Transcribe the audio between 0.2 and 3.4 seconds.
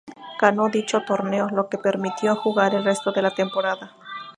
Ganó dicho torneo, lo que le permitió jugar el resto de la